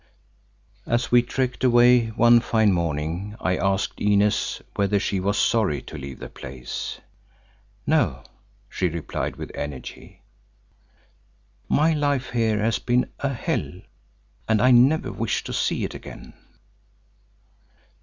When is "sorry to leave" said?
5.37-6.17